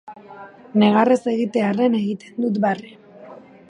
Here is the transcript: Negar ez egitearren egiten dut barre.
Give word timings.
Negar 0.83 1.13
ez 1.17 1.19
egitearren 1.33 2.01
egiten 2.01 2.45
dut 2.47 2.63
barre. 2.69 2.95